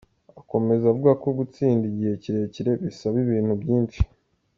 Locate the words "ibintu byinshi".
3.25-3.99